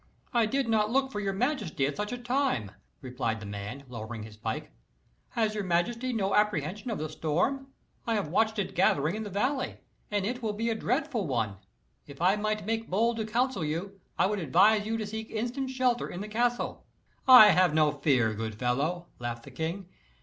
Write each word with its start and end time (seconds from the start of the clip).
"I 0.33 0.47
did 0.47 0.67
not 0.67 0.89
look 0.89 1.11
for 1.11 1.19
your 1.19 1.31
majesty 1.31 1.85
at 1.85 1.95
such 1.95 2.11
a 2.11 2.17
time," 2.17 2.71
replied 3.01 3.39
the 3.39 3.45
man, 3.45 3.83
lowering 3.87 4.23
his 4.23 4.35
pike. 4.35 4.71
"Has 5.33 5.53
your 5.53 5.63
majesty 5.63 6.11
no 6.11 6.33
apprehension 6.33 6.89
of 6.89 6.97
the 6.97 7.07
storm? 7.07 7.67
I 8.07 8.15
have 8.15 8.29
watched 8.29 8.57
it 8.57 8.73
gathering 8.73 9.13
in 9.13 9.21
the 9.21 9.29
valley, 9.29 9.77
and 10.09 10.25
it 10.25 10.41
will 10.41 10.53
be 10.53 10.71
a 10.71 10.73
dreadful 10.75 11.27
one. 11.27 11.57
If 12.07 12.19
I 12.19 12.35
might 12.35 12.65
make 12.65 12.89
bold 12.89 13.17
to 13.17 13.27
counsel 13.27 13.63
you, 13.63 14.01
I 14.17 14.25
would 14.25 14.39
advise 14.39 14.87
you 14.87 14.97
to 14.97 15.05
seek 15.05 15.29
instant 15.29 15.69
shelter 15.69 16.07
in 16.09 16.21
the 16.21 16.27
castle." 16.27 16.83
"I 17.27 17.49
have 17.51 17.75
no 17.75 17.91
fear, 17.91 18.33
good 18.33 18.55
fellow," 18.55 19.05
laughed 19.19 19.43
the 19.43 19.51
king. 19.51 19.87